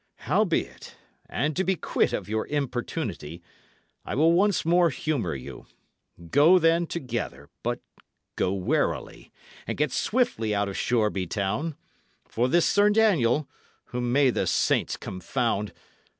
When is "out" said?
10.55-10.67